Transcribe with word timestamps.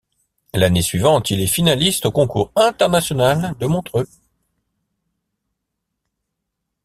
L'année 0.55 0.81
suivante, 0.81 1.29
il 1.29 1.41
est 1.41 1.45
finaliste 1.45 2.07
au 2.07 2.11
Concours 2.11 2.51
international 2.55 3.53
de 3.59 3.67
Montreux. 3.67 4.07